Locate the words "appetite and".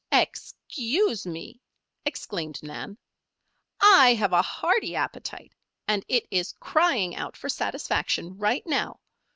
4.95-6.03